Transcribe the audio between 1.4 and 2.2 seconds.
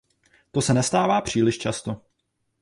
často.